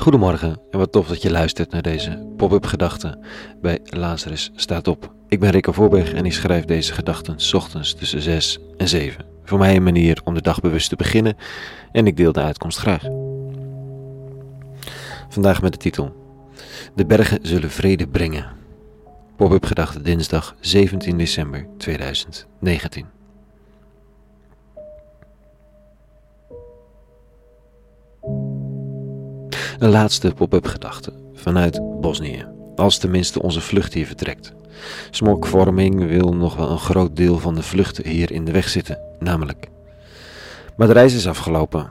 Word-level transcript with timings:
Goedemorgen 0.00 0.60
en 0.70 0.78
wat 0.78 0.92
tof 0.92 1.08
dat 1.08 1.22
je 1.22 1.30
luistert 1.30 1.70
naar 1.70 1.82
deze 1.82 2.26
pop-up 2.36 2.66
gedachten 2.66 3.24
bij 3.60 3.78
Lazarus 3.84 4.50
staat 4.54 4.88
op. 4.88 5.14
Ik 5.28 5.40
ben 5.40 5.50
Rico 5.50 5.72
Voorberg 5.72 6.12
en 6.12 6.24
ik 6.24 6.32
schrijf 6.32 6.64
deze 6.64 6.92
gedachten 6.92 7.36
ochtends 7.54 7.94
tussen 7.94 8.22
6 8.22 8.58
en 8.76 8.88
7. 8.88 9.24
Voor 9.44 9.58
mij 9.58 9.76
een 9.76 9.82
manier 9.82 10.20
om 10.24 10.34
de 10.34 10.42
dag 10.42 10.60
bewust 10.60 10.88
te 10.88 10.96
beginnen 10.96 11.36
en 11.92 12.06
ik 12.06 12.16
deel 12.16 12.32
de 12.32 12.40
uitkomst 12.40 12.78
graag. 12.78 13.02
Vandaag 15.28 15.62
met 15.62 15.72
de 15.72 15.78
titel 15.78 16.14
De 16.94 17.06
bergen 17.06 17.38
zullen 17.42 17.70
vrede 17.70 18.08
brengen. 18.08 18.46
Pop-up 19.36 19.64
gedachten 19.64 20.02
dinsdag 20.02 20.56
17 20.60 21.18
december 21.18 21.66
2019. 21.78 23.19
Een 29.80 29.90
laatste 29.90 30.32
pop-up 30.34 30.66
gedachte 30.66 31.12
vanuit 31.34 31.80
Bosnië. 32.00 32.46
Als 32.76 32.98
tenminste 32.98 33.42
onze 33.42 33.60
vlucht 33.60 33.94
hier 33.94 34.06
vertrekt. 34.06 34.52
Smokvorming 35.10 36.06
wil 36.06 36.34
nog 36.34 36.56
wel 36.56 36.70
een 36.70 36.78
groot 36.78 37.16
deel 37.16 37.38
van 37.38 37.54
de 37.54 37.62
vluchten 37.62 38.06
hier 38.06 38.32
in 38.32 38.44
de 38.44 38.52
weg 38.52 38.68
zitten, 38.68 38.98
namelijk. 39.18 39.68
Maar 40.76 40.86
de 40.86 40.92
reis 40.92 41.14
is 41.14 41.26
afgelopen. 41.26 41.86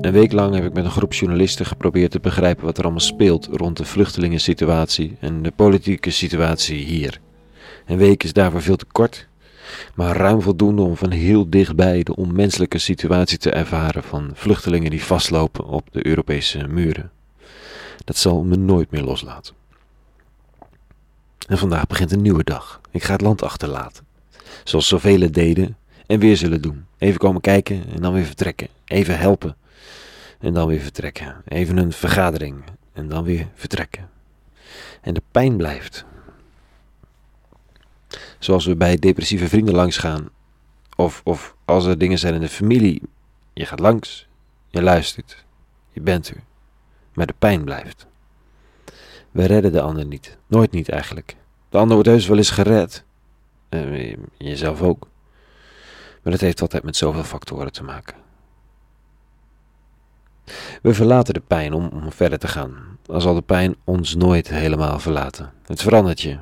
Een 0.00 0.12
week 0.12 0.32
lang 0.32 0.54
heb 0.54 0.64
ik 0.64 0.72
met 0.72 0.84
een 0.84 0.90
groep 0.90 1.12
journalisten 1.12 1.66
geprobeerd 1.66 2.10
te 2.10 2.20
begrijpen 2.20 2.64
wat 2.64 2.78
er 2.78 2.82
allemaal 2.82 3.00
speelt 3.00 3.48
rond 3.52 3.76
de 3.76 3.84
vluchtelingensituatie 3.84 5.16
en 5.20 5.42
de 5.42 5.52
politieke 5.56 6.10
situatie 6.10 6.84
hier. 6.84 7.20
Een 7.86 7.98
week 7.98 8.24
is 8.24 8.32
daarvoor 8.32 8.62
veel 8.62 8.76
te 8.76 8.86
kort, 8.92 9.28
maar 9.94 10.16
ruim 10.16 10.42
voldoende 10.42 10.82
om 10.82 10.96
van 10.96 11.10
heel 11.10 11.50
dichtbij 11.50 12.02
de 12.02 12.16
onmenselijke 12.16 12.78
situatie 12.78 13.38
te 13.38 13.50
ervaren 13.50 14.02
van 14.02 14.30
vluchtelingen 14.34 14.90
die 14.90 15.04
vastlopen 15.04 15.64
op 15.64 15.88
de 15.92 16.06
Europese 16.06 16.66
muren. 16.68 17.10
Dat 18.04 18.16
zal 18.16 18.42
me 18.42 18.56
nooit 18.56 18.90
meer 18.90 19.02
loslaten. 19.02 19.54
En 21.48 21.58
vandaag 21.58 21.86
begint 21.86 22.12
een 22.12 22.22
nieuwe 22.22 22.44
dag. 22.44 22.80
Ik 22.90 23.02
ga 23.02 23.12
het 23.12 23.20
land 23.20 23.42
achterlaten. 23.42 24.06
Zoals 24.64 24.88
zoveel 24.88 25.32
deden 25.32 25.76
en 26.06 26.18
weer 26.18 26.36
zullen 26.36 26.62
doen. 26.62 26.86
Even 26.98 27.18
komen 27.18 27.40
kijken 27.40 27.84
en 27.88 28.02
dan 28.02 28.12
weer 28.12 28.24
vertrekken. 28.24 28.68
Even 28.84 29.18
helpen 29.18 29.56
en 30.38 30.54
dan 30.54 30.66
weer 30.66 30.80
vertrekken. 30.80 31.42
Even 31.44 31.76
een 31.76 31.92
vergadering 31.92 32.64
en 32.92 33.08
dan 33.08 33.24
weer 33.24 33.48
vertrekken. 33.54 34.10
En 35.00 35.14
de 35.14 35.22
pijn 35.30 35.56
blijft. 35.56 36.04
Zoals 38.38 38.66
we 38.66 38.76
bij 38.76 38.96
depressieve 38.96 39.48
vrienden 39.48 39.74
langs 39.74 39.96
gaan. 39.96 40.28
Of, 40.96 41.20
of 41.24 41.54
als 41.64 41.84
er 41.84 41.98
dingen 41.98 42.18
zijn 42.18 42.34
in 42.34 42.40
de 42.40 42.48
familie. 42.48 43.02
Je 43.52 43.66
gaat 43.66 43.80
langs, 43.80 44.26
je 44.68 44.82
luistert, 44.82 45.44
je 45.92 46.00
bent 46.00 46.28
er 46.28 46.42
maar 47.12 47.26
de 47.26 47.34
pijn 47.38 47.64
blijft. 47.64 48.06
We 49.30 49.44
redden 49.44 49.72
de 49.72 49.80
ander 49.80 50.06
niet. 50.06 50.38
Nooit 50.46 50.70
niet 50.70 50.88
eigenlijk. 50.88 51.36
De 51.68 51.78
ander 51.78 51.94
wordt 51.94 52.08
heus 52.08 52.26
wel 52.26 52.36
eens 52.36 52.50
gered. 52.50 53.04
Uh, 53.70 54.16
jezelf 54.36 54.82
ook. 54.82 55.08
Maar 56.22 56.32
dat 56.32 56.40
heeft 56.40 56.60
altijd 56.60 56.82
met 56.82 56.96
zoveel 56.96 57.24
factoren 57.24 57.72
te 57.72 57.82
maken. 57.82 58.14
We 60.82 60.94
verlaten 60.94 61.34
de 61.34 61.40
pijn 61.40 61.72
om, 61.72 61.88
om 61.88 62.12
verder 62.12 62.38
te 62.38 62.48
gaan. 62.48 62.98
Dan 63.02 63.20
zal 63.20 63.34
de 63.34 63.42
pijn 63.42 63.76
ons 63.84 64.14
nooit 64.14 64.48
helemaal 64.48 64.98
verlaten. 64.98 65.52
Het 65.66 65.82
verandert 65.82 66.20
je. 66.20 66.38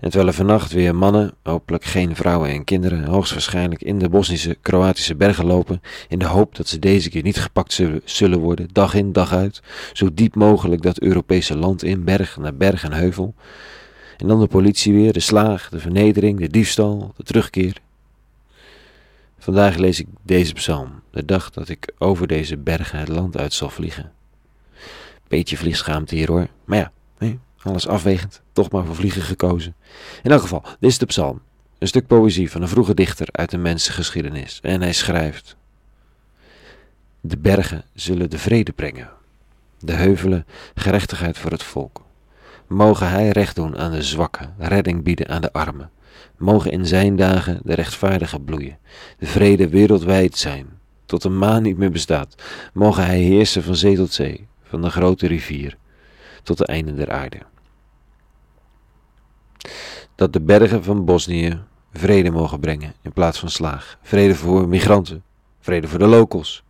En 0.00 0.08
terwijl 0.08 0.26
er 0.26 0.34
vannacht 0.34 0.72
weer 0.72 0.94
mannen, 0.94 1.34
hopelijk 1.42 1.84
geen 1.84 2.16
vrouwen 2.16 2.50
en 2.50 2.64
kinderen, 2.64 3.04
hoogstwaarschijnlijk 3.04 3.82
in 3.82 3.98
de 3.98 4.08
Bosnische 4.08 4.56
Kroatische 4.62 5.14
bergen 5.14 5.46
lopen, 5.46 5.80
in 6.08 6.18
de 6.18 6.26
hoop 6.26 6.56
dat 6.56 6.68
ze 6.68 6.78
deze 6.78 7.10
keer 7.10 7.22
niet 7.22 7.40
gepakt 7.40 7.80
zullen 8.04 8.38
worden, 8.38 8.68
dag 8.72 8.94
in, 8.94 9.12
dag 9.12 9.32
uit, 9.32 9.62
zo 9.92 10.08
diep 10.14 10.34
mogelijk 10.34 10.82
dat 10.82 11.00
Europese 11.00 11.56
land 11.56 11.82
in, 11.82 12.04
berg 12.04 12.36
naar 12.36 12.54
berg 12.54 12.84
en 12.84 12.92
heuvel. 12.92 13.34
En 14.16 14.26
dan 14.26 14.40
de 14.40 14.46
politie 14.46 14.94
weer, 14.94 15.12
de 15.12 15.20
slaag, 15.20 15.68
de 15.68 15.80
vernedering, 15.80 16.38
de 16.38 16.48
diefstal, 16.48 17.12
de 17.16 17.22
terugkeer. 17.22 17.76
Vandaag 19.38 19.76
lees 19.76 20.00
ik 20.00 20.06
deze 20.22 20.52
psalm, 20.52 21.02
de 21.10 21.24
dag 21.24 21.50
dat 21.50 21.68
ik 21.68 21.92
over 21.98 22.26
deze 22.26 22.56
bergen 22.56 22.98
het 22.98 23.08
land 23.08 23.36
uit 23.36 23.52
zal 23.52 23.70
vliegen. 23.70 24.12
Beetje 25.28 25.56
vliegschaamte 25.56 26.14
hier 26.14 26.30
hoor, 26.30 26.46
maar 26.64 26.78
ja, 26.78 26.92
nee, 27.18 27.38
alles 27.62 27.88
afwegend, 27.88 28.42
toch 28.52 28.70
maar 28.70 28.84
voor 28.84 28.94
vliegen 28.94 29.22
gekozen. 29.22 29.74
In 30.22 30.30
elk 30.30 30.40
geval, 30.40 30.62
dit 30.62 30.90
is 30.90 30.98
de 30.98 31.06
psalm. 31.06 31.40
Een 31.78 31.88
stuk 31.88 32.06
poëzie 32.06 32.50
van 32.50 32.62
een 32.62 32.68
vroege 32.68 32.94
dichter 32.94 33.28
uit 33.30 33.50
de 33.50 33.58
mensengeschiedenis. 33.58 34.58
En 34.62 34.80
hij 34.80 34.92
schrijft: 34.92 35.56
De 37.20 37.38
bergen 37.38 37.84
zullen 37.94 38.30
de 38.30 38.38
vrede 38.38 38.72
brengen, 38.72 39.10
de 39.78 39.92
heuvelen 39.92 40.46
gerechtigheid 40.74 41.38
voor 41.38 41.50
het 41.50 41.62
volk. 41.62 42.02
Mogen 42.66 43.08
hij 43.08 43.28
recht 43.28 43.56
doen 43.56 43.78
aan 43.78 43.90
de 43.90 44.02
zwakken, 44.02 44.54
redding 44.58 45.02
bieden 45.02 45.28
aan 45.28 45.40
de 45.40 45.52
armen. 45.52 45.90
Mogen 46.36 46.70
in 46.70 46.86
zijn 46.86 47.16
dagen 47.16 47.60
de 47.64 47.74
rechtvaardigen 47.74 48.44
bloeien, 48.44 48.78
de 49.18 49.26
vrede 49.26 49.68
wereldwijd 49.68 50.38
zijn, 50.38 50.66
tot 51.06 51.22
de 51.22 51.28
maan 51.28 51.62
niet 51.62 51.76
meer 51.76 51.90
bestaat. 51.90 52.34
Mogen 52.72 53.04
hij 53.04 53.20
heersen 53.20 53.62
van 53.62 53.76
zee 53.76 53.96
tot 53.96 54.12
zee, 54.12 54.46
van 54.62 54.82
de 54.82 54.90
grote 54.90 55.26
rivier 55.26 55.76
tot 56.42 56.58
de 56.58 56.66
einde 56.66 56.94
der 56.94 57.10
aarde. 57.10 57.38
Dat 60.14 60.32
de 60.32 60.40
bergen 60.40 60.84
van 60.84 61.04
Bosnië 61.04 61.58
vrede 61.92 62.30
mogen 62.30 62.60
brengen 62.60 62.94
in 63.02 63.12
plaats 63.12 63.38
van 63.38 63.50
slaag. 63.50 63.98
Vrede 64.02 64.34
voor 64.34 64.68
migranten, 64.68 65.22
vrede 65.60 65.88
voor 65.88 65.98
de 65.98 66.06
locals. 66.06 66.62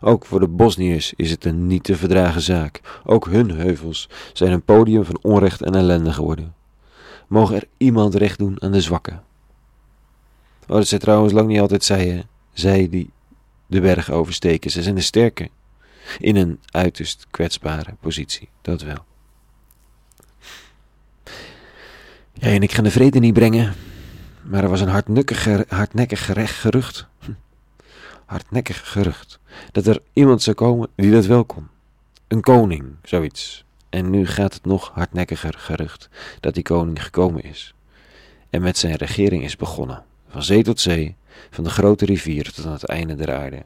Ook 0.00 0.26
voor 0.26 0.40
de 0.40 0.48
Bosniërs 0.48 1.12
is 1.16 1.30
het 1.30 1.44
een 1.44 1.66
niet 1.66 1.84
te 1.84 1.96
verdragen 1.96 2.40
zaak. 2.40 3.00
Ook 3.04 3.26
hun 3.26 3.50
heuvels 3.50 4.08
zijn 4.32 4.52
een 4.52 4.62
podium 4.62 5.04
van 5.04 5.18
onrecht 5.22 5.62
en 5.62 5.74
ellende 5.74 6.12
geworden. 6.12 6.54
Mogen 7.26 7.56
er 7.56 7.68
iemand 7.76 8.14
recht 8.14 8.38
doen 8.38 8.62
aan 8.62 8.72
de 8.72 8.80
zwakken? 8.80 9.22
Oh, 10.68 10.76
dat 10.76 11.00
trouwens 11.00 11.32
lang 11.32 11.48
niet 11.48 11.60
altijd 11.60 11.84
zij, 11.84 12.26
zij 12.52 12.88
die 12.88 13.10
de 13.66 13.80
berg 13.80 14.10
oversteken. 14.10 14.70
Ze 14.70 14.82
zijn 14.82 14.94
de 14.94 15.00
sterke 15.00 15.50
in 16.18 16.36
een 16.36 16.60
uiterst 16.70 17.26
kwetsbare 17.30 17.94
positie, 18.00 18.48
dat 18.62 18.82
wel. 18.82 19.04
Ja, 22.32 22.48
en 22.48 22.62
ik 22.62 22.72
ga 22.72 22.82
de 22.82 22.90
vrede 22.90 23.18
niet 23.18 23.34
brengen, 23.34 23.74
maar 24.42 24.62
er 24.62 24.68
was 24.68 24.80
een 24.80 24.88
hardnekkig, 24.88 25.68
hardnekkig 25.68 26.24
gerucht. 26.60 27.06
Hardnekkig 28.24 28.90
gerucht. 28.90 29.38
Dat 29.72 29.86
er 29.86 30.02
iemand 30.12 30.42
zou 30.42 30.56
komen 30.56 30.88
die 30.94 31.10
dat 31.10 31.26
wel 31.26 31.44
kon. 31.44 31.68
Een 32.28 32.40
koning, 32.40 32.84
zoiets. 33.02 33.64
En 33.88 34.10
nu 34.10 34.26
gaat 34.26 34.54
het 34.54 34.64
nog 34.64 34.90
hardnekkiger 34.94 35.54
gerucht 35.58 36.08
dat 36.40 36.54
die 36.54 36.62
koning 36.62 37.02
gekomen 37.02 37.42
is. 37.42 37.74
En 38.50 38.62
met 38.62 38.78
zijn 38.78 38.94
regering 38.94 39.44
is 39.44 39.56
begonnen. 39.56 40.04
Van 40.28 40.42
zee 40.42 40.62
tot 40.62 40.80
zee, 40.80 41.16
van 41.50 41.64
de 41.64 41.70
grote 41.70 42.04
rivier 42.04 42.52
tot 42.52 42.66
aan 42.66 42.72
het 42.72 42.84
einde 42.84 43.14
der 43.14 43.34
aarde. 43.34 43.56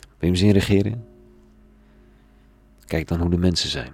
Wil 0.00 0.16
je 0.18 0.26
hem 0.26 0.34
zien 0.34 0.52
regeren? 0.52 1.06
Kijk 2.92 3.08
dan 3.08 3.20
hoe 3.20 3.30
de 3.30 3.38
mensen 3.38 3.70
zijn. 3.70 3.92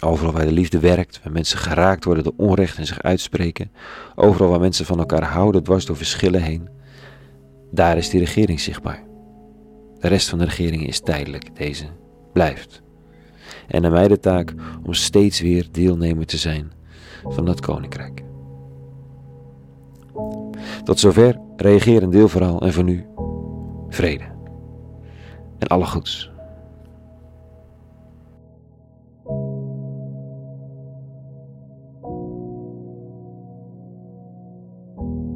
Overal 0.00 0.32
waar 0.32 0.44
de 0.44 0.52
liefde 0.52 0.78
werkt, 0.78 1.20
waar 1.22 1.32
mensen 1.32 1.58
geraakt 1.58 2.04
worden 2.04 2.24
door 2.24 2.32
onrecht 2.36 2.78
en 2.78 2.86
zich 2.86 3.02
uitspreken, 3.02 3.70
overal 4.14 4.48
waar 4.48 4.60
mensen 4.60 4.84
van 4.84 4.98
elkaar 4.98 5.24
houden 5.24 5.62
dwars 5.62 5.86
door 5.86 5.96
verschillen 5.96 6.42
heen, 6.42 6.68
daar 7.70 7.96
is 7.96 8.08
die 8.10 8.20
regering 8.20 8.60
zichtbaar. 8.60 9.04
De 9.98 10.08
rest 10.08 10.28
van 10.28 10.38
de 10.38 10.44
regering 10.44 10.86
is 10.86 11.00
tijdelijk, 11.00 11.56
deze 11.56 11.84
blijft. 12.32 12.82
En 13.66 13.84
aan 13.84 13.92
mij 13.92 14.08
de 14.08 14.18
taak 14.18 14.54
om 14.82 14.94
steeds 14.94 15.40
weer 15.40 15.68
deelnemer 15.72 16.26
te 16.26 16.36
zijn 16.36 16.72
van 17.24 17.44
dat 17.44 17.60
koninkrijk. 17.60 18.22
Tot 20.84 21.00
zover 21.00 21.40
reageer 21.56 22.02
een 22.02 22.10
deelverhaal 22.10 22.60
en 22.60 22.72
voor 22.72 22.84
nu 22.84 23.06
vrede. 23.88 24.24
En 25.58 25.66
alle 25.66 25.86
goeds. 25.86 26.36
you. 35.00 35.27